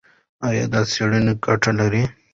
[0.47, 2.03] ایا دا څېړنه ګټه لري؟